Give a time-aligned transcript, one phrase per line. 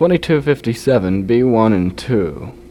[0.00, 2.69] 2257, B1 and 2.